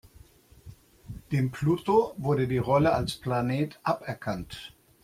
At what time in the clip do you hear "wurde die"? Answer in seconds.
2.17-2.57